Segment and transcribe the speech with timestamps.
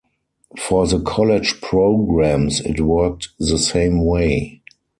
[0.57, 4.63] For the college programs, it worked the same way.